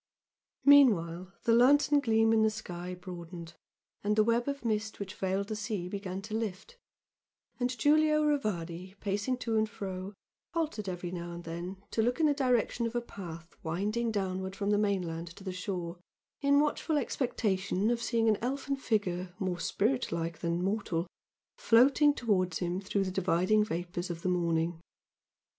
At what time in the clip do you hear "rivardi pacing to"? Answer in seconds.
8.23-9.55